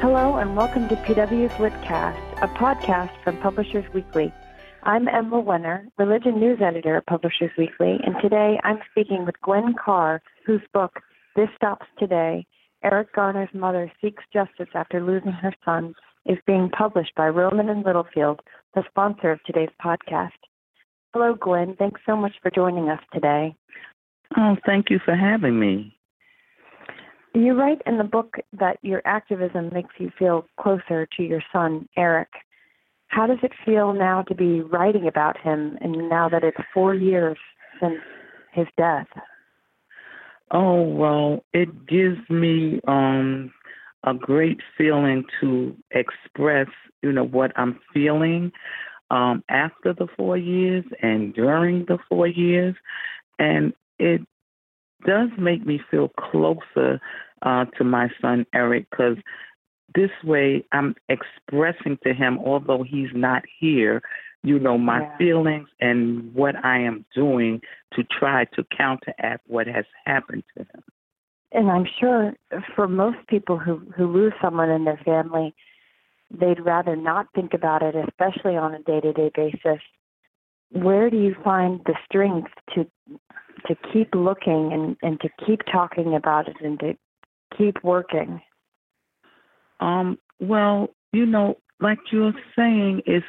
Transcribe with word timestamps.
Hello 0.00 0.36
and 0.36 0.54
welcome 0.54 0.88
to 0.88 0.94
PW's 0.96 1.50
Litcast, 1.52 2.42
a 2.42 2.48
podcast 2.48 3.10
from 3.24 3.38
Publishers 3.38 3.86
Weekly. 3.94 4.30
I'm 4.82 5.08
Emma 5.08 5.42
Wenner, 5.42 5.86
religion 5.96 6.38
news 6.38 6.58
editor 6.60 6.96
at 6.96 7.06
Publishers 7.06 7.50
Weekly, 7.56 7.98
and 8.04 8.14
today 8.20 8.60
I'm 8.62 8.78
speaking 8.90 9.24
with 9.24 9.40
Gwen 9.40 9.74
Carr, 9.82 10.20
whose 10.44 10.60
book, 10.74 11.00
This 11.34 11.48
Stops 11.56 11.86
Today 11.98 12.46
Eric 12.84 13.14
Garner's 13.14 13.48
Mother 13.54 13.90
Seeks 14.02 14.22
Justice 14.30 14.68
After 14.74 15.02
Losing 15.02 15.32
Her 15.32 15.54
Son, 15.64 15.94
is 16.26 16.36
being 16.46 16.68
published 16.68 17.14
by 17.16 17.28
Rowman 17.28 17.70
and 17.70 17.82
Littlefield, 17.82 18.40
the 18.74 18.84
sponsor 18.90 19.30
of 19.32 19.42
today's 19.44 19.72
podcast. 19.82 20.38
Hello, 21.14 21.34
Gwen. 21.34 21.74
Thanks 21.78 22.02
so 22.04 22.16
much 22.16 22.34
for 22.42 22.50
joining 22.50 22.90
us 22.90 23.00
today. 23.14 23.56
Oh, 24.36 24.56
thank 24.66 24.90
you 24.90 25.00
for 25.02 25.16
having 25.16 25.58
me. 25.58 25.95
You 27.36 27.52
write 27.52 27.82
in 27.84 27.98
the 27.98 28.04
book 28.04 28.36
that 28.58 28.78
your 28.80 29.02
activism 29.04 29.68
makes 29.70 29.92
you 29.98 30.10
feel 30.18 30.46
closer 30.58 31.06
to 31.18 31.22
your 31.22 31.42
son, 31.52 31.86
Eric. 31.94 32.28
How 33.08 33.26
does 33.26 33.36
it 33.42 33.52
feel 33.62 33.92
now 33.92 34.22
to 34.22 34.34
be 34.34 34.62
writing 34.62 35.06
about 35.06 35.38
him 35.38 35.76
and 35.82 36.08
now 36.08 36.30
that 36.30 36.42
it's 36.42 36.56
four 36.72 36.94
years 36.94 37.36
since 37.78 37.98
his 38.54 38.66
death? 38.78 39.08
Oh, 40.50 40.80
well, 40.80 41.44
it 41.52 41.86
gives 41.86 42.18
me 42.30 42.80
um 42.88 43.52
a 44.04 44.14
great 44.14 44.60
feeling 44.78 45.24
to 45.42 45.76
express, 45.90 46.68
you 47.02 47.12
know, 47.12 47.24
what 47.24 47.52
I'm 47.56 47.78
feeling 47.92 48.50
um 49.10 49.44
after 49.50 49.92
the 49.92 50.08
4 50.16 50.38
years 50.38 50.84
and 51.02 51.34
during 51.34 51.84
the 51.84 51.98
4 52.08 52.28
years 52.28 52.76
and 53.38 53.74
it 53.98 54.22
does 55.04 55.28
make 55.38 55.66
me 55.66 55.80
feel 55.90 56.08
closer 56.08 57.00
uh, 57.42 57.64
to 57.76 57.84
my 57.84 58.08
son 58.20 58.46
Eric 58.54 58.86
because 58.90 59.16
this 59.94 60.10
way 60.24 60.64
I'm 60.72 60.94
expressing 61.08 61.98
to 62.04 62.12
him, 62.12 62.38
although 62.44 62.82
he's 62.82 63.10
not 63.14 63.44
here, 63.58 64.02
you 64.42 64.58
know, 64.58 64.78
my 64.78 65.00
yeah. 65.00 65.16
feelings 65.16 65.68
and 65.80 66.34
what 66.34 66.54
I 66.64 66.78
am 66.78 67.04
doing 67.14 67.62
to 67.94 68.04
try 68.04 68.44
to 68.56 68.64
counteract 68.76 69.42
what 69.46 69.66
has 69.66 69.84
happened 70.04 70.44
to 70.56 70.64
him. 70.64 70.82
And 71.52 71.70
I'm 71.70 71.86
sure 71.98 72.34
for 72.74 72.86
most 72.86 73.18
people 73.28 73.58
who, 73.58 73.80
who 73.96 74.06
lose 74.06 74.32
someone 74.42 74.68
in 74.68 74.84
their 74.84 75.00
family, 75.04 75.54
they'd 76.30 76.60
rather 76.60 76.96
not 76.96 77.28
think 77.34 77.54
about 77.54 77.82
it, 77.82 77.94
especially 77.94 78.56
on 78.56 78.74
a 78.74 78.82
day 78.82 79.00
to 79.00 79.12
day 79.12 79.30
basis. 79.34 79.80
Where 80.70 81.08
do 81.08 81.16
you 81.16 81.34
find 81.44 81.80
the 81.86 81.94
strength 82.04 82.50
to 82.74 82.86
to 83.66 83.76
keep 83.92 84.14
looking 84.14 84.72
and, 84.72 84.96
and 85.02 85.20
to 85.20 85.28
keep 85.44 85.60
talking 85.70 86.14
about 86.14 86.46
it 86.46 86.56
and 86.62 86.78
to 86.80 86.96
keep 87.56 87.82
working? 87.82 88.40
Um, 89.80 90.18
well, 90.40 90.88
you 91.12 91.26
know, 91.26 91.56
like 91.80 91.98
you're 92.12 92.32
saying, 92.56 93.02
is 93.06 93.22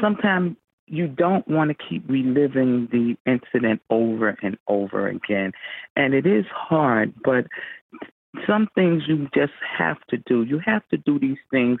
sometimes 0.00 0.56
you 0.86 1.06
don't 1.06 1.46
want 1.48 1.70
to 1.70 1.76
keep 1.88 2.08
reliving 2.08 2.88
the 2.90 3.16
incident 3.24 3.80
over 3.90 4.36
and 4.42 4.58
over 4.66 5.06
again. 5.06 5.52
And 5.96 6.14
it 6.14 6.26
is 6.26 6.44
hard, 6.52 7.14
but 7.24 7.46
some 8.46 8.68
things 8.74 9.04
you 9.06 9.28
just 9.34 9.52
have 9.78 9.98
to 10.08 10.16
do. 10.18 10.42
You 10.42 10.60
have 10.64 10.86
to 10.88 10.96
do 10.96 11.18
these 11.18 11.38
things 11.50 11.78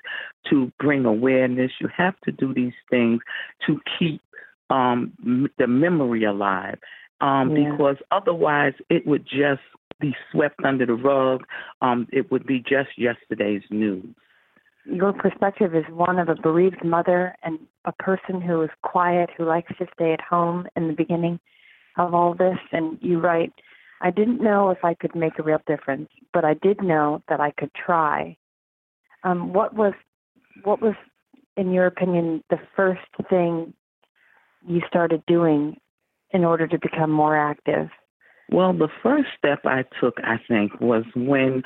to 0.48 0.72
bring 0.78 1.04
awareness. 1.04 1.72
You 1.80 1.88
have 1.96 2.18
to 2.24 2.32
do 2.32 2.54
these 2.54 2.72
things 2.88 3.20
to 3.66 3.80
keep 3.98 4.20
um, 4.68 5.12
the 5.58 5.66
memory 5.66 6.24
alive. 6.24 6.78
Um, 7.20 7.54
yeah. 7.54 7.72
Because 7.72 7.96
otherwise, 8.10 8.74
it 8.88 9.06
would 9.06 9.24
just 9.24 9.62
be 10.00 10.16
swept 10.32 10.60
under 10.64 10.86
the 10.86 10.94
rug. 10.94 11.44
Um, 11.82 12.08
it 12.10 12.30
would 12.30 12.46
be 12.46 12.58
just 12.60 12.90
yesterday's 12.96 13.62
news. 13.70 14.06
Your 14.86 15.12
perspective 15.12 15.74
is 15.74 15.84
one 15.90 16.18
of 16.18 16.28
a 16.28 16.34
bereaved 16.34 16.82
mother 16.84 17.36
and 17.42 17.58
a 17.84 17.92
person 17.92 18.40
who 18.40 18.62
is 18.62 18.70
quiet, 18.82 19.28
who 19.36 19.44
likes 19.44 19.72
to 19.78 19.86
stay 19.94 20.12
at 20.12 20.20
home 20.20 20.66
in 20.74 20.88
the 20.88 20.94
beginning 20.94 21.38
of 21.98 22.14
all 22.14 22.34
this. 22.34 22.58
And 22.72 22.98
you 23.00 23.20
write, 23.20 23.52
I 24.00 24.10
didn't 24.10 24.42
know 24.42 24.70
if 24.70 24.82
I 24.82 24.94
could 24.94 25.14
make 25.14 25.38
a 25.38 25.42
real 25.42 25.60
difference, 25.66 26.08
but 26.32 26.44
I 26.44 26.54
did 26.54 26.82
know 26.82 27.22
that 27.28 27.40
I 27.40 27.50
could 27.50 27.70
try. 27.74 28.36
Um, 29.22 29.52
what 29.52 29.74
was, 29.74 29.92
what 30.64 30.80
was, 30.80 30.94
in 31.56 31.72
your 31.72 31.86
opinion, 31.86 32.42
the 32.48 32.58
first 32.74 33.00
thing 33.28 33.74
you 34.66 34.80
started 34.88 35.22
doing 35.26 35.78
in 36.30 36.44
order 36.44 36.66
to 36.66 36.78
become 36.78 37.10
more 37.10 37.36
active? 37.36 37.90
Well, 38.52 38.72
the 38.72 38.88
first 39.02 39.28
step 39.38 39.60
I 39.64 39.84
took, 40.00 40.18
I 40.24 40.36
think, 40.48 40.80
was 40.80 41.04
when 41.14 41.62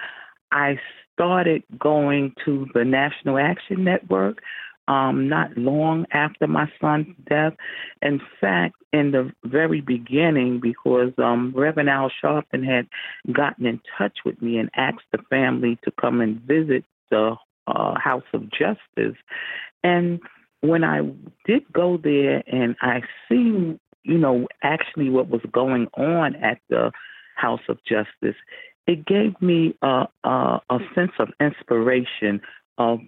I 0.52 0.78
started 1.12 1.62
going 1.78 2.34
to 2.44 2.66
the 2.74 2.84
National 2.84 3.38
Action 3.38 3.84
Network 3.84 4.38
um, 4.86 5.28
not 5.28 5.56
long 5.56 6.06
after 6.12 6.46
my 6.46 6.70
son's 6.80 7.06
death. 7.28 7.54
In 8.02 8.20
fact, 8.40 8.74
in 8.92 9.12
the 9.12 9.32
very 9.44 9.80
beginning, 9.80 10.60
because 10.60 11.12
um, 11.18 11.52
Reverend 11.56 11.88
Al 11.88 12.10
Sharpton 12.22 12.64
had 12.64 12.86
gotten 13.32 13.66
in 13.66 13.80
touch 13.96 14.18
with 14.24 14.40
me 14.42 14.58
and 14.58 14.70
asked 14.76 15.06
the 15.12 15.18
family 15.30 15.78
to 15.84 15.92
come 16.00 16.20
and 16.20 16.40
visit 16.42 16.84
the 17.10 17.34
uh, 17.66 17.98
House 17.98 18.24
of 18.32 18.50
Justice. 18.50 19.16
And 19.82 20.20
when 20.60 20.84
I 20.84 21.00
did 21.46 21.70
go 21.72 21.98
there 22.02 22.42
and 22.46 22.76
I 22.80 23.02
seen 23.28 23.78
you 24.04 24.18
know, 24.18 24.46
actually 24.62 25.10
what 25.10 25.28
was 25.28 25.40
going 25.52 25.88
on 25.96 26.36
at 26.36 26.58
the 26.68 26.92
House 27.36 27.62
of 27.68 27.78
Justice, 27.84 28.36
it 28.86 29.06
gave 29.06 29.40
me 29.40 29.74
a, 29.82 30.06
a, 30.24 30.60
a 30.70 30.78
sense 30.94 31.12
of 31.18 31.28
inspiration 31.40 32.40
of 32.78 33.00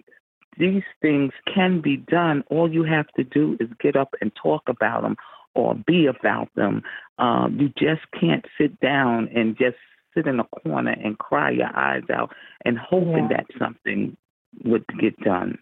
these 0.57 0.83
things 1.01 1.31
can 1.53 1.81
be 1.81 1.97
done. 1.97 2.43
All 2.49 2.71
you 2.71 2.83
have 2.83 3.07
to 3.15 3.23
do 3.23 3.57
is 3.59 3.69
get 3.79 3.95
up 3.95 4.15
and 4.21 4.31
talk 4.41 4.63
about 4.67 5.03
them 5.03 5.15
or 5.53 5.75
be 5.75 6.07
about 6.07 6.49
them. 6.55 6.81
Um, 7.19 7.57
you 7.59 7.69
just 7.77 8.09
can't 8.19 8.45
sit 8.59 8.79
down 8.79 9.29
and 9.35 9.57
just 9.57 9.77
sit 10.15 10.25
in 10.25 10.39
a 10.39 10.43
corner 10.43 10.95
and 11.03 11.17
cry 11.17 11.51
your 11.51 11.75
eyes 11.75 12.03
out 12.11 12.31
and 12.65 12.77
hoping 12.77 13.27
yeah. 13.29 13.37
that 13.37 13.45
something 13.59 14.17
would 14.63 14.85
get 14.99 15.19
done. 15.19 15.59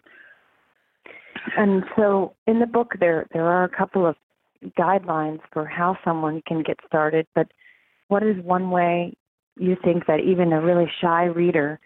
And 1.56 1.84
so 1.94 2.34
in 2.46 2.60
the 2.60 2.66
book 2.66 2.94
there 2.98 3.26
there 3.32 3.46
are 3.46 3.64
a 3.64 3.68
couple 3.68 4.06
of 4.06 4.16
guidelines 4.78 5.40
for 5.52 5.66
how 5.66 5.96
someone 6.04 6.42
can 6.46 6.62
get 6.62 6.78
started, 6.86 7.26
but 7.34 7.48
what 8.08 8.22
is 8.22 8.36
one 8.42 8.70
way 8.70 9.14
you 9.58 9.76
think 9.82 10.06
that 10.06 10.20
even 10.20 10.52
a 10.52 10.60
really 10.60 10.90
shy 11.00 11.24
reader 11.24 11.80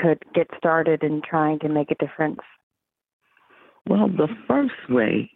could 0.00 0.22
get 0.34 0.48
started 0.56 1.02
in 1.02 1.22
trying 1.28 1.58
to 1.60 1.68
make 1.68 1.90
a 1.90 1.94
difference? 1.94 2.40
Well, 3.88 4.08
the 4.08 4.28
first 4.48 4.88
way, 4.88 5.30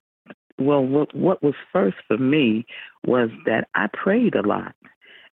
well, 0.58 0.84
what, 0.84 1.14
what 1.14 1.42
was 1.42 1.54
first 1.72 1.96
for 2.06 2.18
me 2.18 2.66
was 3.06 3.30
that 3.46 3.68
I 3.74 3.86
prayed 3.92 4.34
a 4.34 4.46
lot. 4.46 4.74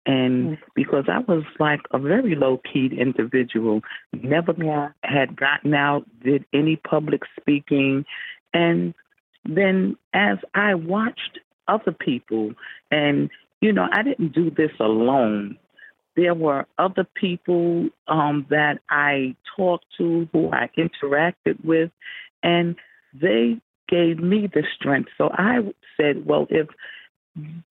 And 0.07 0.51
mm. 0.51 0.59
because 0.75 1.05
I 1.09 1.21
was 1.21 1.45
like 1.59 1.81
a 1.93 1.99
very 1.99 2.35
low 2.35 2.61
key 2.71 2.91
individual, 2.99 3.81
never 4.13 4.55
yeah. 4.63 4.91
had 5.03 5.37
gotten 5.37 5.73
out, 5.73 6.05
did 6.23 6.45
any 6.53 6.77
public 6.77 7.23
speaking. 7.41 8.05
And 8.53 8.93
then 9.45 9.97
as 10.13 10.39
I 10.55 10.75
watched 10.75 11.39
other 11.69 11.93
people. 11.93 12.55
And, 12.91 13.31
you 13.61 13.73
know, 13.73 13.89
I 13.93 14.03
didn't 14.03 14.33
do 14.35 14.51
this 14.51 14.73
alone. 14.81 15.59
There 16.17 16.35
were 16.35 16.67
other 16.79 17.07
people 17.15 17.89
um, 18.07 18.47
that 18.51 18.81
I 18.89 19.35
talked 19.57 19.87
to, 19.99 20.29
who 20.33 20.51
I 20.53 20.71
interacted 20.79 21.65
with, 21.65 21.91
and 22.43 22.77
they 23.13 23.61
gave 23.89 24.19
me 24.19 24.49
the 24.53 24.65
strength. 24.77 25.11
So 25.19 25.31
I 25.33 25.59
said, 25.97 26.25
well, 26.25 26.47
if 26.51 26.69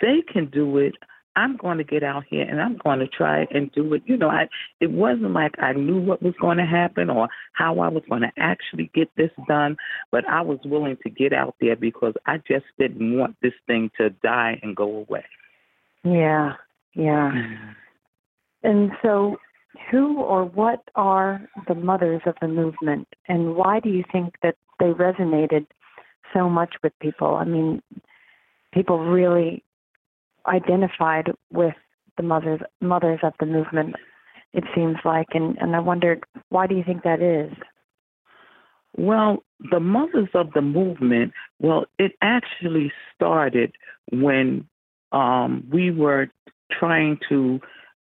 they 0.02 0.22
can 0.22 0.48
do 0.48 0.78
it, 0.78 0.96
I'm 1.36 1.58
going 1.58 1.78
to 1.80 1.84
get 1.84 2.04
out 2.04 2.24
here 2.30 2.44
and 2.44 2.62
I'm 2.62 2.78
going 2.84 3.00
to 3.00 3.08
try 3.08 3.48
and 3.52 3.72
do 3.72 3.94
it. 3.94 4.04
You 4.06 4.18
know, 4.18 4.30
I 4.30 4.48
it 4.80 4.92
wasn't 4.92 5.34
like 5.34 5.56
I 5.60 5.74
knew 5.74 6.00
what 6.00 6.22
was 6.22 6.36
going 6.40 6.58
to 6.58 6.66
happen 6.66 7.10
or 7.10 7.28
how 7.54 7.80
I 7.80 7.88
was 7.88 8.04
going 8.10 8.22
to 8.22 8.32
actually 8.38 8.92
get 8.94 9.10
this 9.18 9.32
done, 9.48 9.78
but 10.12 10.28
I 10.28 10.42
was 10.42 10.60
willing 10.66 10.98
to 11.04 11.10
get 11.10 11.34
out 11.34 11.56
there 11.60 11.76
because 11.76 12.14
I 12.26 12.38
just 12.48 12.66
didn't 12.78 13.18
want 13.18 13.36
this 13.42 13.54
thing 13.68 13.90
to 13.98 14.10
die 14.10 14.60
and 14.62 14.76
go 14.76 15.06
away. 15.08 15.26
Yeah, 16.04 16.54
yeah. 16.94 17.32
Mm-hmm. 17.34 17.72
and 18.64 18.92
so 19.02 19.38
who 19.90 20.20
or 20.20 20.46
what 20.46 20.84
are 20.96 21.42
the 21.68 21.76
mothers 21.76 22.22
of 22.26 22.36
the 22.42 22.48
movement 22.48 23.08
and 23.28 23.56
why 23.56 23.80
do 23.80 23.90
you 23.90 24.04
think 24.12 24.36
that 24.44 24.56
they 24.80 24.88
resonated 24.88 25.66
so 26.34 26.50
much 26.50 26.76
with 26.84 26.94
people? 27.00 27.36
I 27.36 27.46
mean, 27.46 27.82
people 28.74 29.00
really 29.00 29.64
identified 30.48 31.32
with 31.52 31.76
the 32.18 32.24
mothers 32.24 32.62
mothers 32.82 33.20
of 33.24 33.34
the 33.40 33.46
movement. 33.46 33.96
It 34.54 34.64
seems 34.76 34.98
like, 35.04 35.28
and 35.34 35.58
and 35.60 35.76
I 35.76 35.80
wondered 35.80 36.24
why 36.50 36.68
do 36.68 36.76
you 36.76 36.84
think 36.84 37.04
that 37.04 37.22
is? 37.22 37.52
Well, 38.96 39.44
the 39.72 39.80
mothers 39.80 40.30
of 40.34 40.54
the 40.54 40.62
movement. 40.62 41.34
Well, 41.60 41.86
it 41.98 42.14
actually 42.22 42.92
started 43.16 43.74
when 44.12 44.68
um, 45.12 45.68
we 45.72 45.92
were 45.92 46.28
trying 46.72 47.20
to 47.30 47.60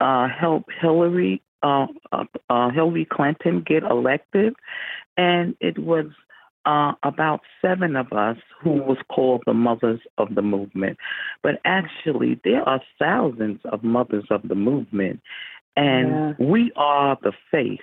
uh, 0.00 0.28
help 0.28 0.66
Hillary 0.80 1.42
uh, 1.62 1.86
uh, 2.12 2.24
uh, 2.48 2.70
Hillary 2.70 3.06
Clinton 3.10 3.64
get 3.66 3.82
elected, 3.82 4.54
and 5.16 5.56
it 5.60 5.78
was 5.78 6.06
uh, 6.64 6.92
about 7.02 7.40
seven 7.62 7.96
of 7.96 8.12
us 8.12 8.36
who 8.62 8.72
was 8.72 8.98
called 9.10 9.42
the 9.46 9.54
mothers 9.54 10.00
of 10.18 10.34
the 10.34 10.42
movement. 10.42 10.98
But 11.42 11.60
actually, 11.64 12.40
there 12.44 12.62
are 12.62 12.80
thousands 12.98 13.60
of 13.64 13.82
mothers 13.82 14.26
of 14.30 14.42
the 14.46 14.54
movement, 14.54 15.20
and 15.76 16.08
yeah. 16.38 16.46
we 16.46 16.72
are 16.76 17.18
the 17.22 17.32
face. 17.50 17.78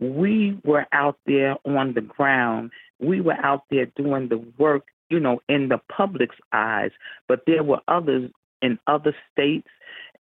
We 0.00 0.58
were 0.64 0.86
out 0.92 1.18
there 1.26 1.56
on 1.64 1.94
the 1.94 2.00
ground. 2.00 2.70
We 2.98 3.20
were 3.20 3.36
out 3.42 3.64
there 3.70 3.86
doing 3.96 4.28
the 4.28 4.44
work, 4.58 4.84
you 5.08 5.20
know, 5.20 5.40
in 5.48 5.68
the 5.68 5.80
public's 5.94 6.36
eyes. 6.52 6.90
But 7.28 7.42
there 7.46 7.62
were 7.62 7.80
others 7.88 8.30
in 8.62 8.78
other 8.86 9.14
states 9.32 9.68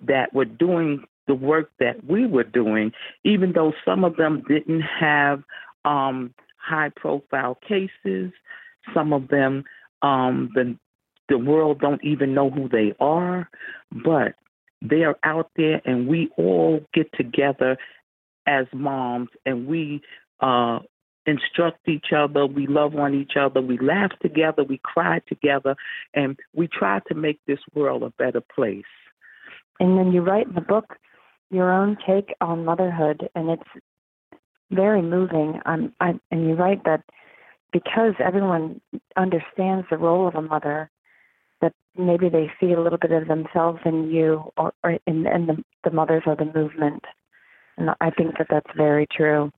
that 0.01 0.33
were 0.33 0.45
doing 0.45 1.05
the 1.27 1.35
work 1.35 1.71
that 1.79 2.03
we 2.05 2.25
were 2.25 2.43
doing, 2.43 2.91
even 3.23 3.53
though 3.53 3.73
some 3.85 4.03
of 4.03 4.15
them 4.15 4.43
didn't 4.47 4.81
have 4.81 5.43
um, 5.85 6.33
high 6.67 6.91
profile 6.95 7.57
cases. 7.67 8.31
Some 8.93 9.13
of 9.13 9.27
them, 9.29 9.63
um, 10.01 10.49
the 10.53 10.77
the 11.29 11.37
world 11.37 11.79
don't 11.79 12.03
even 12.03 12.33
know 12.33 12.49
who 12.49 12.69
they 12.69 12.93
are, 12.99 13.49
but 13.91 14.33
they 14.81 15.03
are 15.03 15.17
out 15.23 15.49
there, 15.57 15.81
and 15.83 16.07
we 16.07 16.29
all 16.37 16.79
get 16.93 17.11
together 17.13 17.77
as 18.45 18.65
moms, 18.73 19.29
and 19.45 19.67
we 19.67 20.01
uh, 20.39 20.79
instruct 21.25 21.87
each 21.89 22.07
other, 22.15 22.45
we 22.45 22.65
love 22.65 22.95
on 22.95 23.13
each 23.13 23.33
other, 23.37 23.61
we 23.61 23.77
laugh 23.79 24.11
together, 24.21 24.63
we 24.63 24.79
cry 24.83 25.19
together, 25.27 25.75
and 26.13 26.39
we 26.53 26.67
try 26.67 26.99
to 27.07 27.15
make 27.15 27.39
this 27.45 27.59
world 27.75 28.03
a 28.03 28.13
better 28.17 28.41
place. 28.55 28.85
And 29.79 29.97
then 29.97 30.13
you 30.13 30.21
write 30.21 30.47
in 30.47 30.55
the 30.55 30.61
book 30.61 30.95
your 31.51 31.71
own 31.71 31.97
take 32.07 32.33
on 32.39 32.65
motherhood, 32.65 33.29
and 33.35 33.49
it's 33.49 33.69
very 34.71 35.01
moving. 35.01 35.59
Um, 35.65 35.93
I, 35.99 36.19
and 36.31 36.47
you 36.47 36.55
write 36.55 36.83
that 36.85 37.03
because 37.71 38.13
everyone 38.23 38.81
understands 39.15 39.87
the 39.89 39.97
role 39.97 40.27
of 40.27 40.35
a 40.35 40.41
mother, 40.41 40.89
that 41.61 41.73
maybe 41.97 42.29
they 42.29 42.51
see 42.59 42.73
a 42.73 42.81
little 42.81 42.99
bit 42.99 43.11
of 43.11 43.27
themselves 43.27 43.79
in 43.85 44.09
you 44.09 44.51
or, 44.57 44.73
or 44.83 44.97
in, 45.05 45.27
in 45.27 45.47
the, 45.47 45.63
the 45.83 45.91
mothers 45.91 46.23
of 46.25 46.37
the 46.37 46.45
movement. 46.45 47.03
And 47.77 47.91
I 48.01 48.09
think 48.11 48.37
that 48.37 48.47
that's 48.49 48.69
very 48.75 49.07
true. 49.11 49.51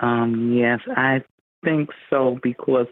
Um, 0.00 0.52
yes, 0.56 0.80
I 0.96 1.22
think 1.62 1.90
so 2.08 2.38
because 2.42 2.86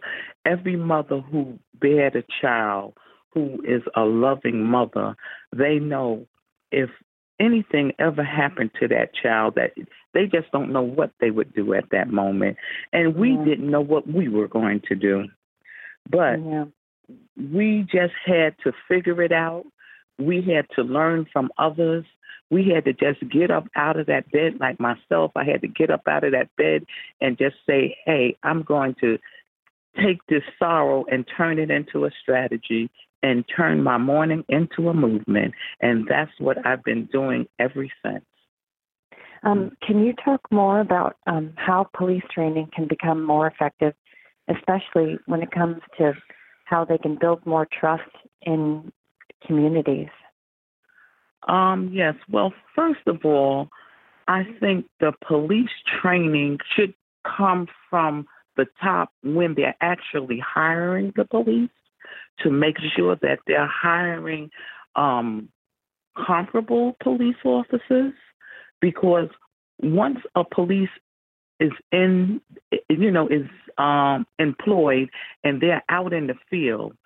every 0.44 0.76
mother 0.76 1.20
who 1.20 1.58
bared 1.80 2.16
a 2.16 2.24
child 2.40 2.94
who 3.32 3.60
is 3.66 3.82
a 3.94 4.02
loving 4.02 4.64
mother, 4.64 5.16
they 5.54 5.78
know 5.78 6.26
if 6.70 6.90
anything 7.40 7.92
ever 7.98 8.24
happened 8.24 8.70
to 8.80 8.88
that 8.88 9.14
child 9.14 9.54
that 9.56 9.72
they 10.14 10.26
just 10.26 10.50
don't 10.52 10.72
know 10.72 10.82
what 10.82 11.12
they 11.20 11.30
would 11.30 11.54
do 11.54 11.74
at 11.74 11.90
that 11.90 12.10
moment. 12.10 12.56
And 12.92 13.16
we 13.16 13.32
yeah. 13.32 13.44
didn't 13.44 13.70
know 13.70 13.80
what 13.80 14.06
we 14.06 14.28
were 14.28 14.48
going 14.48 14.82
to 14.88 14.94
do. 14.94 15.24
But 16.10 16.40
yeah. 16.40 16.64
we 17.36 17.86
just 17.90 18.14
had 18.24 18.54
to 18.64 18.72
figure 18.88 19.22
it 19.22 19.32
out. 19.32 19.64
We 20.18 20.42
had 20.42 20.66
to 20.76 20.82
learn 20.82 21.26
from 21.32 21.50
others. 21.58 22.04
We 22.50 22.70
had 22.74 22.86
to 22.86 22.92
just 22.92 23.20
get 23.30 23.50
up 23.50 23.68
out 23.76 23.98
of 23.98 24.06
that 24.06 24.30
bed 24.32 24.54
like 24.58 24.80
myself. 24.80 25.32
I 25.36 25.44
had 25.44 25.60
to 25.60 25.68
get 25.68 25.90
up 25.90 26.08
out 26.08 26.24
of 26.24 26.32
that 26.32 26.48
bed 26.56 26.86
and 27.20 27.36
just 27.36 27.56
say 27.66 27.96
hey 28.06 28.36
i'm 28.42 28.62
going 28.62 28.94
to 29.00 29.18
take 29.96 30.24
this 30.28 30.42
sorrow 30.58 31.04
and 31.10 31.24
turn 31.36 31.58
it 31.58 31.70
into 31.70 32.04
a 32.04 32.10
strategy 32.22 32.90
and 33.22 33.44
turn 33.54 33.82
my 33.82 33.98
mourning 33.98 34.44
into 34.48 34.88
a 34.88 34.94
movement. 34.94 35.54
And 35.80 36.06
that's 36.08 36.30
what 36.38 36.64
I've 36.66 36.84
been 36.84 37.06
doing 37.06 37.46
ever 37.58 37.86
since. 38.04 38.24
Um, 39.42 39.72
can 39.86 40.04
you 40.04 40.14
talk 40.24 40.40
more 40.50 40.80
about 40.80 41.16
um, 41.26 41.52
how 41.56 41.88
police 41.96 42.22
training 42.32 42.68
can 42.74 42.88
become 42.88 43.22
more 43.22 43.46
effective, 43.46 43.94
especially 44.48 45.18
when 45.26 45.42
it 45.42 45.50
comes 45.50 45.76
to 45.98 46.12
how 46.64 46.84
they 46.84 46.98
can 46.98 47.16
build 47.20 47.44
more 47.46 47.66
trust 47.80 48.10
in 48.42 48.92
communities? 49.46 50.08
Um, 51.46 51.90
yes. 51.92 52.14
Well, 52.30 52.52
first 52.74 53.06
of 53.06 53.24
all, 53.24 53.68
I 54.26 54.42
think 54.60 54.86
the 55.00 55.12
police 55.26 55.70
training 56.02 56.58
should 56.74 56.92
come 57.24 57.68
from 57.88 58.26
the 58.56 58.66
top 58.82 59.12
when 59.22 59.54
they're 59.54 59.76
actually 59.80 60.42
hiring 60.44 61.12
the 61.16 61.24
police 61.24 61.70
to 62.40 62.50
make 62.50 62.76
sure 62.96 63.16
that 63.22 63.38
they're 63.46 63.66
hiring 63.66 64.50
um, 64.96 65.48
comparable 66.26 66.96
police 67.02 67.36
officers 67.44 68.12
because 68.80 69.28
once 69.80 70.18
a 70.34 70.44
police 70.44 70.88
is 71.60 71.72
in 71.92 72.40
you 72.88 73.10
know 73.10 73.28
is 73.28 73.46
um, 73.78 74.26
employed 74.38 75.08
and 75.44 75.60
they're 75.60 75.82
out 75.88 76.12
in 76.12 76.26
the 76.26 76.34
field 76.50 76.96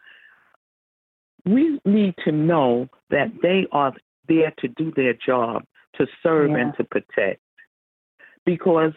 we 1.44 1.80
need 1.84 2.14
to 2.24 2.32
know 2.32 2.88
that 3.10 3.28
they 3.42 3.66
are 3.72 3.92
there 4.28 4.52
to 4.58 4.68
do 4.68 4.92
their 4.94 5.14
job 5.14 5.64
to 5.96 6.06
serve 6.22 6.50
yeah. 6.50 6.58
and 6.58 6.74
to 6.76 6.84
protect 6.84 7.40
because 8.46 8.92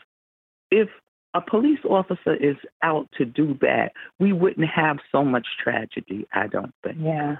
if 0.71 0.89
a 1.35 1.41
police 1.41 1.79
officer 1.83 2.33
is 2.33 2.55
out 2.81 3.09
to 3.17 3.25
do 3.25 3.57
that, 3.61 3.91
we 4.19 4.31
wouldn't 4.31 4.67
have 4.69 4.97
so 5.11 5.23
much 5.23 5.45
tragedy, 5.61 6.25
I 6.33 6.47
don't 6.47 6.73
think. 6.81 6.97
Yeah. 7.01 7.35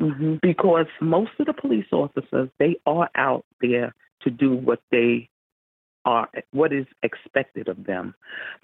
Mm-hmm. 0.00 0.36
Because 0.42 0.86
most 1.00 1.30
of 1.38 1.46
the 1.46 1.54
police 1.54 1.86
officers, 1.92 2.50
they 2.58 2.76
are 2.84 3.08
out 3.14 3.44
there 3.60 3.94
to 4.22 4.30
do 4.30 4.54
what 4.54 4.80
they 4.90 5.30
are, 6.04 6.28
what 6.50 6.72
is 6.72 6.86
expected 7.04 7.68
of 7.68 7.84
them. 7.84 8.14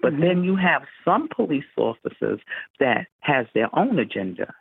But 0.01 0.11
mm-hmm. 0.11 0.21
then 0.21 0.43
you 0.43 0.57
have 0.57 0.83
some 1.05 1.29
police 1.33 1.63
officers 1.77 2.39
that 2.79 3.07
has 3.21 3.45
their 3.55 3.73
own 3.77 3.97
agenda. 3.97 4.53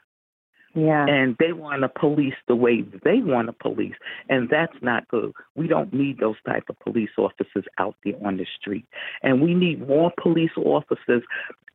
Yeah. 0.75 1.07
And 1.07 1.37
they 1.39 1.53
want 1.53 1.83
to 1.83 1.89
police 1.89 2.35
the 2.49 2.57
way 2.57 2.83
they 3.05 3.21
want 3.21 3.49
to 3.49 3.53
police. 3.53 3.95
And 4.29 4.49
that's 4.49 4.77
not 4.81 5.07
good. 5.09 5.33
We 5.55 5.69
don't 5.69 5.93
need 5.93 6.19
those 6.19 6.37
type 6.47 6.65
of 6.71 6.79
police 6.81 7.11
officers 7.19 7.65
out 7.79 7.95
there 8.05 8.15
on 8.25 8.39
the 8.39 8.47
street. 8.59 8.87
And 9.23 9.43
we 9.43 9.55
need 9.55 9.87
more 9.87 10.13
police 10.23 10.57
officers 10.57 11.23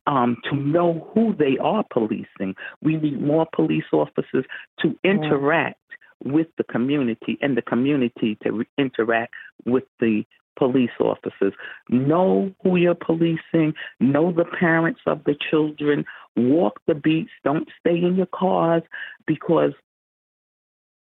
um, 0.08 0.38
to 0.50 0.56
know 0.56 1.08
who 1.14 1.34
they 1.36 1.58
are 1.58 1.84
policing. 1.92 2.56
We 2.82 2.96
need 2.96 3.20
more 3.20 3.46
police 3.54 3.84
officers 3.92 4.44
to 4.80 4.98
interact 5.04 5.78
yeah. 6.24 6.32
with 6.32 6.48
the 6.56 6.64
community 6.64 7.38
and 7.40 7.56
the 7.56 7.62
community 7.62 8.36
to 8.42 8.52
re- 8.52 8.66
interact 8.78 9.34
with 9.64 9.84
the 10.00 10.24
police 10.58 10.90
officers. 11.00 11.52
Know 11.88 12.52
who 12.62 12.76
you're 12.76 12.94
policing, 12.94 13.74
know 14.00 14.32
the 14.32 14.44
parents 14.58 15.00
of 15.06 15.22
the 15.24 15.36
children, 15.50 16.04
walk 16.38 16.80
the 16.86 16.94
beats, 16.94 17.30
don't 17.44 17.68
stay 17.80 17.96
in 17.96 18.16
your 18.16 18.26
cars 18.26 18.82
because 19.26 19.72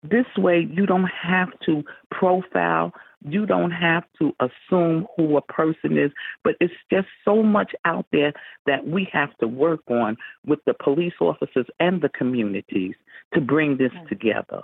this 0.04 0.26
way 0.38 0.68
you 0.72 0.86
don't 0.86 1.10
have 1.10 1.50
to 1.66 1.84
profile, 2.12 2.94
you 3.26 3.46
don't 3.46 3.72
have 3.72 4.04
to 4.20 4.34
assume 4.40 5.08
who 5.16 5.38
a 5.38 5.42
person 5.42 5.98
is, 5.98 6.12
but 6.44 6.56
it's 6.60 6.74
just 6.92 7.08
so 7.26 7.42
much 7.42 7.74
out 7.86 8.06
there 8.12 8.34
that 8.66 8.88
we 8.88 9.08
have 9.12 9.36
to 9.40 9.48
work 9.48 9.82
on 9.90 10.18
with 10.46 10.60
the 10.66 10.74
police 10.74 11.16
officers 11.20 11.66
and 11.80 12.02
the 12.02 12.10
communities 12.10 12.94
to 13.34 13.42
bring 13.42 13.78
this 13.78 13.92
together. 14.08 14.62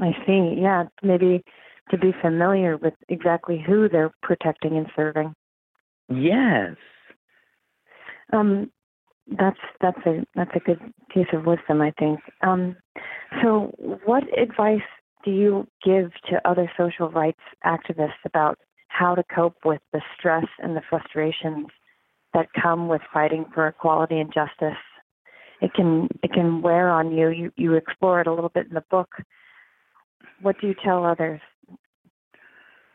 I 0.00 0.12
see. 0.26 0.56
Yeah, 0.60 0.84
maybe 1.02 1.44
to 1.90 1.98
be 1.98 2.12
familiar 2.20 2.76
with 2.76 2.94
exactly 3.08 3.62
who 3.64 3.88
they're 3.88 4.12
protecting 4.22 4.76
and 4.76 4.86
serving. 4.96 5.34
Yes. 6.08 6.76
Um, 8.32 8.70
that's 9.26 9.58
that's 9.80 9.98
a 10.06 10.24
that's 10.34 10.50
a 10.54 10.60
good 10.60 10.80
piece 11.12 11.26
of 11.32 11.46
wisdom, 11.46 11.80
I 11.80 11.92
think. 11.98 12.20
Um, 12.42 12.76
so, 13.42 13.72
what 14.04 14.24
advice 14.38 14.82
do 15.24 15.30
you 15.30 15.66
give 15.84 16.10
to 16.30 16.48
other 16.48 16.70
social 16.76 17.10
rights 17.10 17.40
activists 17.64 18.24
about 18.24 18.58
how 18.88 19.14
to 19.14 19.24
cope 19.34 19.56
with 19.64 19.80
the 19.92 20.02
stress 20.16 20.44
and 20.58 20.76
the 20.76 20.82
frustrations 20.88 21.66
that 22.34 22.48
come 22.60 22.88
with 22.88 23.00
fighting 23.12 23.46
for 23.54 23.66
equality 23.66 24.18
and 24.18 24.32
justice? 24.32 24.78
It 25.60 25.72
can 25.72 26.08
it 26.22 26.32
can 26.32 26.60
wear 26.60 26.90
on 26.90 27.12
you. 27.12 27.30
You 27.30 27.52
you 27.56 27.74
explore 27.74 28.20
it 28.20 28.26
a 28.26 28.34
little 28.34 28.50
bit 28.50 28.66
in 28.66 28.74
the 28.74 28.84
book. 28.90 29.08
What 30.42 30.56
do 30.60 30.66
you 30.66 30.74
tell 30.84 31.04
others? 31.04 31.40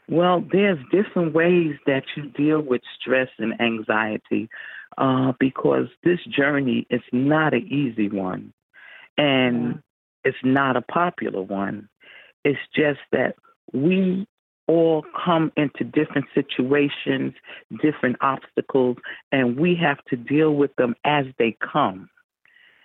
Well, 0.08 0.44
there's 0.52 0.80
different 0.92 1.34
ways 1.34 1.76
that 1.86 2.04
you 2.16 2.30
deal 2.30 2.62
with 2.62 2.82
stress 3.00 3.30
and 3.38 3.60
anxiety 3.62 4.50
uh, 5.00 5.34
because 5.40 5.88
this 6.04 6.20
journey 6.26 6.86
is 6.90 7.02
not 7.12 7.54
an 7.54 7.68
easy 7.68 8.10
one 8.10 8.54
and 9.18 9.82
it's 10.24 10.38
not 10.44 10.78
a 10.78 10.82
popular 10.82 11.42
one. 11.42 11.90
It's 12.46 12.60
just 12.76 13.00
that 13.12 13.36
we 13.74 14.28
all 14.68 15.04
come 15.26 15.52
into 15.58 15.84
different 15.84 16.28
situations, 16.36 17.34
different 17.82 18.18
obstacles, 18.22 18.98
and 19.32 19.60
we 19.60 19.76
have 19.76 20.04
to 20.10 20.16
deal 20.16 20.54
with 20.54 20.76
them 20.76 20.96
as 21.06 21.26
they 21.40 21.58
come. 21.60 22.10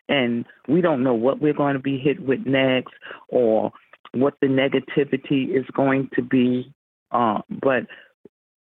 And 0.09 0.47
we 0.69 0.81
don't 0.81 1.03
know 1.03 1.15
what 1.15 1.41
we're 1.41 1.53
going 1.53 1.75
to 1.75 1.81
be 1.81 1.99
hit 1.99 2.21
with 2.21 2.47
next 2.47 2.95
or 3.29 3.73
what 4.13 4.35
the 4.41 4.47
negativity 4.47 5.55
is 5.55 5.67
going 5.75 6.11
to 6.15 6.23
be 6.23 6.73
Uh, 7.15 7.41
but 7.49 7.87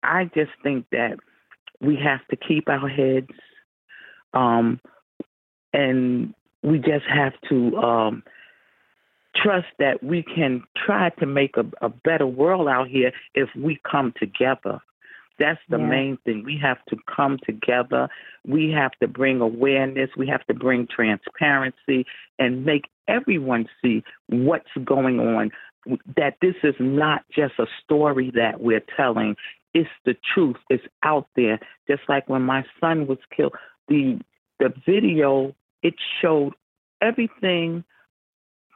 I 0.02 0.25
just 0.35 0.52
think 0.62 0.87
that 0.93 1.19
we 1.80 1.97
have 1.97 2.26
to 2.28 2.37
keep 2.37 2.68
our 2.68 2.88
heads, 2.88 3.30
um, 4.35 4.80
and 5.73 6.35
we 6.62 6.78
just 6.78 7.04
have 7.12 7.33
to 7.49 7.76
um, 7.76 8.23
trust 9.35 9.68
that 9.78 10.02
we 10.02 10.23
can 10.23 10.62
try 10.76 11.11
to 11.11 11.26
make 11.26 11.56
a, 11.56 11.64
a, 11.85 11.88
better 11.88 12.26
world 12.26 12.68
out 12.68 12.88
here 12.88 13.12
if 13.35 13.49
we 13.56 13.78
come 13.90 14.12
together. 14.18 14.80
That's 15.38 15.61
the 15.68 15.78
yeah. 15.78 15.87
main 15.87 16.18
thing. 16.25 16.45
We 16.45 16.59
have 16.62 16.78
to 16.88 16.97
come 17.14 17.38
together. 17.45 18.09
We 18.47 18.71
have 18.71 18.92
to 19.02 19.09
bring 19.09 19.40
awareness. 19.40 20.11
We 20.16 20.26
have 20.28 20.47
to 20.47 20.54
bring 20.54 20.87
transparency 20.87 22.06
and 22.38 22.64
make 22.64 22.85
everyone 23.06 23.66
see 23.83 24.02
what's 24.28 24.71
going 24.85 25.21
on. 25.21 25.50
That 26.16 26.38
this 26.40 26.54
is 26.64 26.75
not 26.80 27.25
just 27.30 27.54
a 27.59 27.66
story 27.85 28.33
that 28.35 28.61
we're 28.61 28.83
telling. 28.97 29.37
It's 29.76 29.90
the 30.06 30.16
truth. 30.33 30.56
It's 30.71 30.87
out 31.02 31.28
there. 31.37 31.61
Just 31.87 32.00
like 32.09 32.30
when 32.30 32.40
my 32.40 32.64
son 32.80 33.06
was 33.06 33.18
killed, 33.37 33.52
the 33.88 34.18
the 34.59 34.73
video 34.87 35.54
it 35.83 35.95
showed 36.23 36.54
everything 37.02 37.85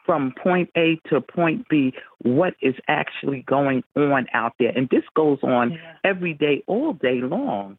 from 0.04 0.34
point 0.42 0.68
A 0.76 1.00
to 1.08 1.22
point 1.22 1.66
B 1.70 1.94
what 2.18 2.52
is 2.60 2.74
actually 2.86 3.44
going 3.46 3.82
on 3.96 4.26
out 4.34 4.52
there. 4.58 4.72
And 4.76 4.90
this 4.90 5.04
goes 5.16 5.38
on 5.42 5.72
yeah. 5.72 5.94
every 6.04 6.34
day, 6.34 6.62
all 6.66 6.92
day 6.92 7.20
long. 7.22 7.78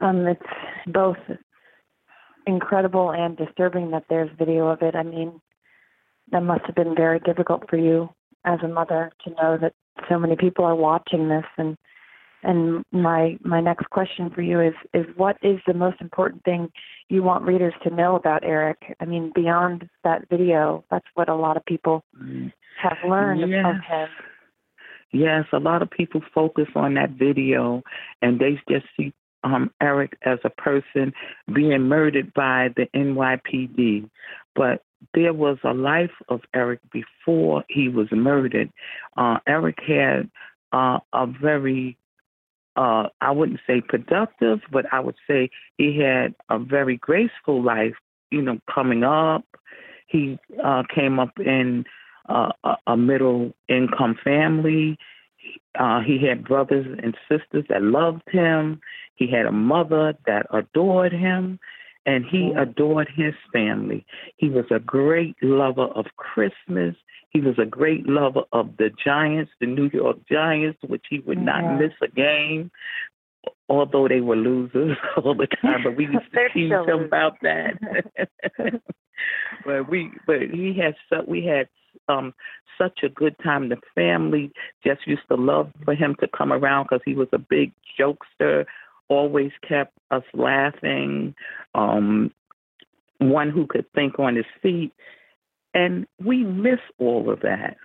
Um, 0.00 0.24
it's 0.28 0.40
both 0.86 1.16
incredible 2.46 3.10
and 3.10 3.36
disturbing 3.36 3.90
that 3.90 4.04
there's 4.08 4.30
video 4.38 4.68
of 4.68 4.82
it. 4.82 4.94
I 4.94 5.02
mean, 5.02 5.40
that 6.30 6.42
must 6.44 6.66
have 6.66 6.76
been 6.76 6.94
very 6.94 7.18
difficult 7.18 7.68
for 7.68 7.78
you 7.78 8.10
as 8.44 8.60
a 8.62 8.68
mother 8.68 9.10
to 9.24 9.30
know 9.30 9.58
that 9.60 9.74
so 10.08 10.20
many 10.20 10.36
people 10.36 10.64
are 10.64 10.76
watching 10.76 11.28
this 11.28 11.44
and 11.58 11.76
and 12.42 12.84
my 12.90 13.38
my 13.42 13.60
next 13.60 13.88
question 13.90 14.30
for 14.30 14.42
you 14.42 14.60
is 14.60 14.74
is 14.92 15.06
what 15.16 15.36
is 15.42 15.58
the 15.66 15.74
most 15.74 16.00
important 16.00 16.42
thing 16.44 16.70
you 17.08 17.22
want 17.22 17.44
readers 17.44 17.74
to 17.84 17.90
know 17.94 18.16
about 18.16 18.44
Eric? 18.44 18.78
I 19.00 19.04
mean, 19.04 19.32
beyond 19.34 19.88
that 20.04 20.28
video, 20.28 20.84
that's 20.90 21.06
what 21.14 21.28
a 21.28 21.34
lot 21.34 21.56
of 21.56 21.64
people 21.64 22.04
have 22.82 22.98
learned 23.08 23.48
yes. 23.50 23.64
of 23.66 23.76
him. 23.88 24.08
Yes, 25.12 25.44
a 25.52 25.58
lot 25.58 25.82
of 25.82 25.90
people 25.90 26.22
focus 26.34 26.68
on 26.74 26.94
that 26.94 27.10
video 27.10 27.82
and 28.22 28.40
they 28.40 28.58
just 28.68 28.86
see 28.96 29.12
um, 29.44 29.70
Eric 29.80 30.16
as 30.24 30.38
a 30.44 30.50
person 30.50 31.12
being 31.52 31.82
murdered 31.82 32.32
by 32.34 32.68
the 32.76 32.86
NYPD. 32.94 34.08
But 34.54 34.82
there 35.14 35.34
was 35.34 35.58
a 35.64 35.74
life 35.74 36.12
of 36.28 36.40
Eric 36.54 36.80
before 36.92 37.64
he 37.68 37.88
was 37.88 38.08
murdered. 38.10 38.70
Uh, 39.16 39.38
Eric 39.46 39.78
had 39.86 40.30
uh, 40.72 40.98
a 41.12 41.26
very 41.26 41.98
uh, 42.76 43.08
I 43.20 43.30
wouldn't 43.30 43.60
say 43.66 43.80
productive, 43.80 44.60
but 44.70 44.86
I 44.92 45.00
would 45.00 45.16
say 45.26 45.50
he 45.76 45.98
had 45.98 46.34
a 46.48 46.58
very 46.58 46.96
graceful 46.96 47.62
life, 47.62 47.94
you 48.30 48.42
know, 48.42 48.58
coming 48.72 49.04
up. 49.04 49.44
He 50.06 50.38
uh, 50.62 50.82
came 50.94 51.18
up 51.18 51.38
in 51.38 51.84
uh, 52.28 52.52
a 52.86 52.96
middle 52.96 53.52
income 53.68 54.16
family. 54.22 54.98
Uh, 55.78 56.00
he 56.00 56.24
had 56.26 56.44
brothers 56.44 56.86
and 57.02 57.16
sisters 57.28 57.64
that 57.68 57.82
loved 57.82 58.22
him. 58.30 58.80
He 59.16 59.30
had 59.30 59.46
a 59.46 59.52
mother 59.52 60.14
that 60.26 60.46
adored 60.52 61.12
him, 61.12 61.58
and 62.06 62.24
he 62.24 62.52
adored 62.58 63.08
his 63.14 63.34
family. 63.52 64.04
He 64.36 64.48
was 64.48 64.64
a 64.70 64.80
great 64.80 65.36
lover 65.42 65.86
of 65.86 66.06
Christmas. 66.16 66.94
He 67.30 67.40
was 67.40 67.58
a 67.58 67.66
great 67.66 68.06
lover 68.06 68.42
of 68.52 68.76
the 68.76 68.90
Giants, 69.04 69.52
the 69.60 69.66
New 69.66 69.88
York 69.92 70.18
Giants, 70.30 70.78
which 70.86 71.04
he 71.08 71.20
would 71.20 71.40
not 71.40 71.62
mm-hmm. 71.62 71.82
miss 71.82 71.92
a 72.02 72.08
game, 72.08 72.70
although 73.68 74.08
they 74.08 74.20
were 74.20 74.36
losers 74.36 74.96
all 75.16 75.34
the 75.34 75.46
time. 75.62 75.84
But 75.84 75.96
we 75.96 76.06
used 76.06 76.18
to 76.34 76.48
tease 76.52 76.72
him 76.72 77.04
about 77.04 77.36
that. 77.42 77.74
but 79.64 79.88
we, 79.88 80.10
but 80.26 80.42
he 80.52 80.76
had 80.78 80.94
so 81.08 81.24
we 81.26 81.44
had 81.46 81.68
um 82.08 82.34
such 82.78 83.00
a 83.02 83.08
good 83.08 83.36
time. 83.42 83.68
The 83.68 83.76
family 83.94 84.50
just 84.84 85.06
used 85.06 85.22
to 85.28 85.36
love 85.36 85.70
for 85.84 85.94
him 85.94 86.16
to 86.20 86.28
come 86.36 86.52
around 86.52 86.84
because 86.84 87.02
he 87.04 87.14
was 87.14 87.28
a 87.32 87.38
big 87.38 87.72
jokester. 87.98 88.64
Always 89.08 89.52
kept 89.66 89.96
us 90.10 90.24
laughing. 90.34 91.34
Um, 91.74 92.32
one 93.18 93.50
who 93.50 93.66
could 93.66 93.86
think 93.94 94.18
on 94.18 94.36
his 94.36 94.46
feet 94.62 94.92
and 95.74 96.06
we 96.22 96.44
miss 96.44 96.80
all 96.98 97.30
of 97.30 97.40
that. 97.40 97.76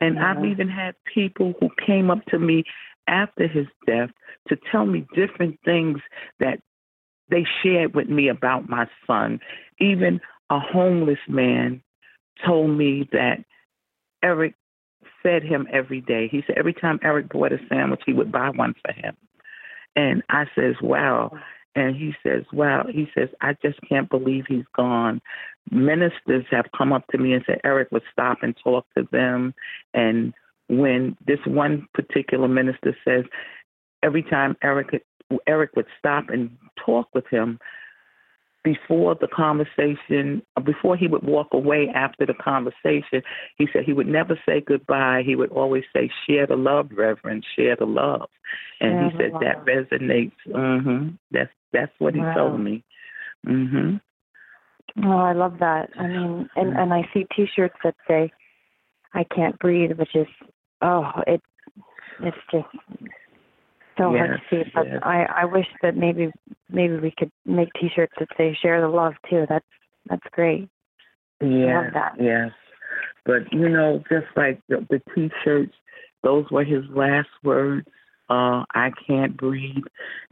And 0.00 0.16
yeah. 0.16 0.30
I've 0.30 0.44
even 0.44 0.68
had 0.68 0.94
people 1.12 1.54
who 1.60 1.68
came 1.84 2.10
up 2.10 2.24
to 2.26 2.38
me 2.38 2.64
after 3.06 3.46
his 3.46 3.66
death 3.86 4.10
to 4.48 4.56
tell 4.70 4.86
me 4.86 5.06
different 5.14 5.58
things 5.64 5.98
that 6.38 6.60
they 7.28 7.44
shared 7.62 7.94
with 7.94 8.08
me 8.08 8.28
about 8.28 8.68
my 8.68 8.86
son. 9.06 9.40
Even 9.78 10.20
a 10.48 10.58
homeless 10.58 11.18
man 11.28 11.82
told 12.44 12.76
me 12.76 13.08
that 13.12 13.44
Eric 14.22 14.54
fed 15.22 15.42
him 15.42 15.66
every 15.72 16.00
day. 16.00 16.28
He 16.28 16.42
said 16.46 16.56
every 16.58 16.74
time 16.74 16.98
Eric 17.02 17.28
bought 17.28 17.52
a 17.52 17.58
sandwich, 17.68 18.00
he 18.06 18.12
would 18.12 18.32
buy 18.32 18.50
one 18.50 18.74
for 18.84 18.92
him. 18.92 19.16
And 19.96 20.22
I 20.28 20.44
says, 20.54 20.74
wow. 20.82 21.32
And 21.74 21.94
he 21.94 22.14
says, 22.22 22.44
wow. 22.52 22.86
He 22.90 23.08
says, 23.14 23.28
I 23.40 23.54
just 23.62 23.78
can't 23.88 24.10
believe 24.10 24.44
he's 24.48 24.64
gone 24.76 25.20
ministers 25.70 26.44
have 26.50 26.66
come 26.76 26.92
up 26.92 27.06
to 27.08 27.18
me 27.18 27.32
and 27.32 27.44
said 27.46 27.60
Eric 27.64 27.88
would 27.92 28.02
stop 28.12 28.38
and 28.42 28.56
talk 28.62 28.86
to 28.96 29.06
them. 29.12 29.54
And 29.94 30.32
when 30.68 31.16
this 31.26 31.38
one 31.46 31.86
particular 31.94 32.48
minister 32.48 32.96
says 33.04 33.24
every 34.02 34.22
time 34.22 34.56
Eric 34.62 35.04
Eric 35.46 35.70
would 35.76 35.86
stop 35.98 36.28
and 36.28 36.56
talk 36.84 37.08
with 37.14 37.26
him 37.28 37.58
before 38.62 39.14
the 39.14 39.28
conversation, 39.28 40.42
before 40.64 40.96
he 40.96 41.08
would 41.08 41.22
walk 41.22 41.48
away 41.52 41.88
after 41.94 42.26
the 42.26 42.34
conversation, 42.34 43.22
he 43.56 43.66
said 43.72 43.84
he 43.84 43.92
would 43.92 44.06
never 44.06 44.38
say 44.46 44.60
goodbye. 44.60 45.22
He 45.24 45.36
would 45.36 45.50
always 45.50 45.84
say, 45.94 46.10
"Share 46.26 46.46
the 46.46 46.56
love, 46.56 46.90
Reverend. 46.92 47.44
Share 47.56 47.76
the 47.76 47.86
love." 47.86 48.28
And 48.80 48.90
share 48.90 49.10
he 49.10 49.16
said 49.16 49.32
love. 49.32 49.42
that 49.42 49.64
resonates. 49.64 50.32
Mm-hmm. 50.48 51.08
That's 51.30 51.50
that's 51.72 51.92
what 51.98 52.14
he 52.14 52.20
wow. 52.20 52.34
told 52.34 52.60
me. 52.60 52.84
Mm-hmm. 53.46 53.96
Oh, 55.06 55.18
I 55.18 55.32
love 55.32 55.58
that. 55.60 55.90
I 55.98 56.06
mean, 56.06 56.48
and 56.56 56.76
and 56.76 56.92
I 56.92 57.08
see 57.14 57.26
T-shirts 57.34 57.76
that 57.82 57.94
say 58.06 58.30
"I 59.14 59.24
can't 59.34 59.58
breathe," 59.58 59.92
which 59.98 60.14
is 60.14 60.26
oh, 60.82 61.10
it 61.26 61.40
it's 62.22 62.36
just 62.50 62.66
so 63.96 64.14
yes, 64.14 64.26
hard 64.26 64.30
to 64.30 64.38
see. 64.50 64.70
But 64.74 64.86
yes. 64.86 64.98
I 65.02 65.24
I 65.34 65.44
wish 65.46 65.66
that 65.82 65.96
maybe 65.96 66.30
maybe 66.72 66.96
we 66.96 67.12
could 67.16 67.30
make 67.44 67.68
T-shirts 67.80 68.14
that 68.18 68.28
say 68.36 68.56
"Share 68.60 68.80
the 68.80 68.88
love" 68.88 69.14
too. 69.28 69.46
That's 69.48 69.64
that's 70.08 70.26
great. 70.32 70.68
Yeah, 71.40 71.90
yes. 72.18 72.50
But 73.24 73.52
you 73.52 73.68
know, 73.68 74.02
just 74.10 74.26
like 74.36 74.60
the, 74.68 74.86
the 74.90 75.00
T-shirts, 75.14 75.74
those 76.22 76.46
were 76.50 76.64
his 76.64 76.84
last 76.90 77.28
words. 77.42 77.86
Uh, 78.28 78.64
I 78.74 78.92
can't 79.06 79.36
breathe, 79.36 79.84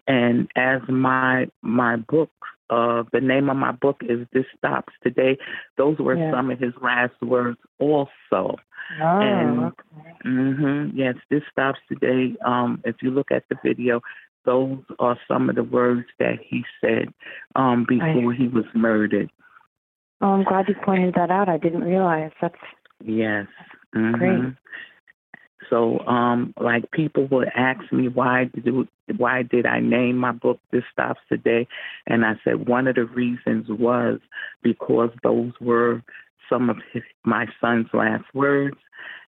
and 0.07 0.49
as 0.57 0.80
my 0.88 1.49
my 1.62 1.97
book 1.97 2.30
uh, 2.71 3.02
the 3.12 3.21
name 3.21 3.49
of 3.49 3.57
my 3.57 3.73
book 3.73 4.02
is 4.02 4.26
This 4.33 4.45
Stops 4.57 4.92
Today. 5.02 5.38
Those 5.76 5.99
were 5.99 6.16
yeah. 6.16 6.30
some 6.33 6.50
of 6.50 6.59
his 6.59 6.75
last 6.83 7.14
words 7.23 7.59
also. 7.78 8.57
Oh, 9.02 9.21
and, 9.21 9.59
okay. 9.64 10.12
mm-hmm, 10.26 10.97
yes, 10.97 11.14
This 11.30 11.42
Stops 11.50 11.78
Today. 11.88 12.37
Um, 12.45 12.83
if 12.85 12.97
you 13.02 13.11
look 13.11 13.30
at 13.30 13.45
the 13.49 13.57
video, 13.64 14.00
those 14.45 14.78
are 14.99 15.18
some 15.28 15.49
of 15.49 15.57
the 15.57 15.64
words 15.64 16.07
that 16.18 16.38
he 16.47 16.64
said 16.80 17.12
um, 17.57 17.85
before 17.88 18.33
I, 18.33 18.37
he 18.37 18.49
was 18.49 18.64
murdered. 18.75 19.30
Oh, 20.21 20.28
I'm 20.28 20.45
glad 20.45 20.68
you 20.68 20.75
pointed 20.85 21.14
that 21.14 21.30
out. 21.30 21.49
I 21.49 21.59
didn't 21.59 21.83
realize. 21.85 22.33
That's 22.40 22.54
yes. 23.04 23.47
Mm-hmm. 23.95 24.14
Great. 24.14 24.54
So, 25.71 25.99
um, 26.07 26.54
like 26.59 26.90
people 26.92 27.26
would 27.30 27.49
ask 27.54 27.92
me 27.92 28.09
why 28.09 28.50
did 28.54 28.88
why 29.16 29.42
did 29.42 29.66
I 29.66 29.80
name 29.80 30.16
my 30.16 30.33
book 30.33 30.61
"This 30.71 30.85
Stops 30.92 31.21
Today," 31.28 31.66
and 32.07 32.25
I 32.25 32.35
said 32.45 32.68
one 32.68 32.87
of 32.87 32.95
the 32.95 33.04
reasons 33.04 33.66
was 33.68 34.21
because 34.62 35.11
those 35.23 35.52
were 35.61 36.02
some 36.49 36.71
of 36.71 36.76
his, 36.92 37.02
my 37.25 37.47
son's 37.61 37.88
last 37.92 38.25
words, 38.35 38.76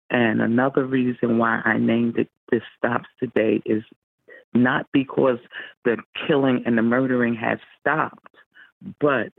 and 0.09 0.41
another 0.41 0.85
reason 0.85 1.37
why 1.37 1.61
I 1.63 1.77
named 1.77 2.17
it 2.17 2.29
"This 2.51 2.63
Stops 2.77 3.09
Today" 3.19 3.61
is 3.65 3.83
not 4.53 4.87
because 4.93 5.37
the 5.85 5.97
killing 6.27 6.63
and 6.65 6.77
the 6.77 6.81
murdering 6.81 7.35
has 7.35 7.59
stopped, 7.79 8.35
but 8.99 9.31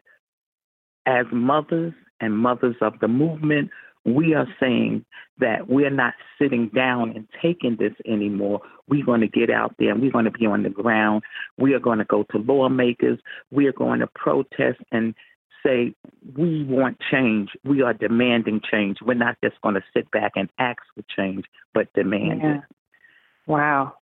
as 1.06 1.26
mothers 1.32 1.94
and 2.20 2.36
mothers 2.36 2.76
of 2.80 2.94
the 3.00 3.08
movement, 3.08 3.70
we 4.04 4.34
are 4.34 4.46
saying 4.58 5.04
that 5.38 5.68
we're 5.68 5.90
not 5.90 6.14
sitting 6.40 6.68
down 6.74 7.10
and 7.10 7.26
taking 7.40 7.76
this 7.78 7.92
anymore. 8.06 8.60
We're 8.88 9.04
going 9.04 9.20
to 9.20 9.28
get 9.28 9.50
out 9.50 9.74
there 9.78 9.90
and 9.90 10.00
we're 10.00 10.10
going 10.10 10.24
to 10.24 10.30
be 10.30 10.46
on 10.46 10.62
the 10.62 10.70
ground. 10.70 11.22
We 11.56 11.74
are 11.74 11.80
going 11.80 11.98
to 11.98 12.04
go 12.04 12.24
to 12.30 12.38
lawmakers. 12.38 13.18
We 13.50 13.66
are 13.66 13.72
going 13.72 14.00
to 14.00 14.08
protest 14.08 14.80
and 14.90 15.14
say, 15.64 15.94
we 16.36 16.64
want 16.64 16.98
change. 17.10 17.50
We 17.64 17.82
are 17.82 17.94
demanding 17.94 18.60
change. 18.68 18.98
We're 19.00 19.14
not 19.14 19.36
just 19.42 19.60
going 19.62 19.76
to 19.76 19.84
sit 19.94 20.10
back 20.10 20.32
and 20.34 20.48
ask 20.58 20.80
for 20.94 21.04
change, 21.16 21.44
but 21.72 21.92
demand 21.94 22.40
yeah. 22.42 22.56
it. 22.56 22.62
Wow. 23.46 23.94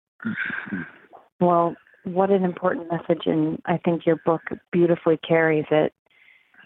Well, 1.39 1.75
what 2.03 2.31
an 2.31 2.43
important 2.43 2.91
message, 2.91 3.23
and 3.25 3.61
I 3.65 3.77
think 3.77 4.05
your 4.05 4.17
book 4.25 4.41
beautifully 4.71 5.17
carries 5.17 5.65
it. 5.71 5.93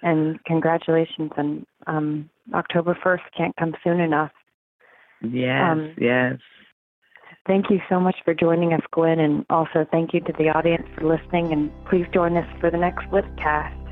And 0.02 0.44
congratulations 0.44 1.32
and 1.38 1.66
um, 1.88 2.30
October 2.54 2.98
1st. 3.06 3.22
Can't 3.38 3.56
come 3.56 3.74
soon 3.84 4.02
enough. 4.02 4.32
Yes, 5.22 5.62
Um, 5.62 5.96
yes. 5.98 6.38
Thank 7.48 7.70
you 7.70 7.80
so 7.90 8.00
much 8.00 8.16
for 8.24 8.34
joining 8.34 8.74
us, 8.74 8.82
Gwen, 8.92 9.20
and 9.20 9.46
also 9.50 9.86
thank 9.92 10.14
you 10.14 10.22
to 10.22 10.34
the 10.38 10.50
audience 10.50 10.88
for 10.96 11.06
listening. 11.06 11.52
And 11.52 11.72
please 11.90 12.06
join 12.14 12.38
us 12.38 12.48
for 12.60 12.70
the 12.70 12.78
next 12.78 13.06
Litcast. 13.08 13.83